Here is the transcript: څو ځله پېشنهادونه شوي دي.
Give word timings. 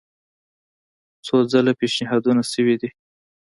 څو 1.25 1.35
ځله 1.51 1.73
پېشنهادونه 1.79 2.41
شوي 2.53 2.75
دي. 2.81 2.89